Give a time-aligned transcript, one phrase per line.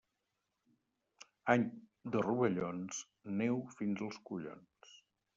[1.55, 1.65] Any
[2.15, 3.01] de rovellons,
[3.41, 4.95] neu fins als collons.